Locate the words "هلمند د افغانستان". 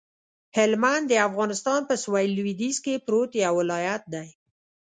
0.57-1.81